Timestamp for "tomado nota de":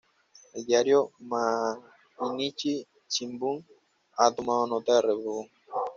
4.33-5.01